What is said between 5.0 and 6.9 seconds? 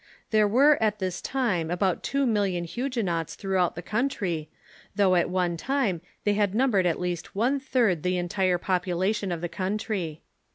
at one time they had num bered